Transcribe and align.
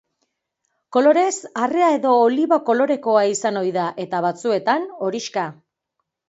Kolorez, 0.95 1.33
arrea 1.65 1.89
edo 1.97 2.13
oliba-kolorekoa 2.21 3.21
izan 3.35 3.61
ohi 3.63 3.75
da, 3.77 3.85
eta, 4.07 4.23
batzuetan, 4.29 4.89
horixka. 5.07 5.47